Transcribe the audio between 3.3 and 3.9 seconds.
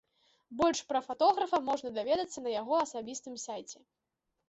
сайце.